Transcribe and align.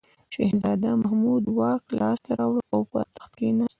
شهزاده 0.33 0.89
محمود 1.01 1.43
واک 1.57 1.83
لاس 1.99 2.19
ته 2.25 2.31
راوړ 2.39 2.59
او 2.73 2.81
پر 2.91 3.05
تخت 3.15 3.31
کښېناست. 3.37 3.69